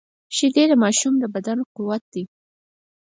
شیدې 0.35 0.63
د 0.69 0.73
ماشوم 0.83 1.13
د 1.19 1.23
بدن 1.35 1.59
قوت 1.75 2.03
دي 2.13 2.23